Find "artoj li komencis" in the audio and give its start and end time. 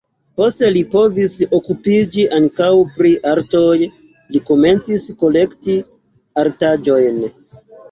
3.33-5.07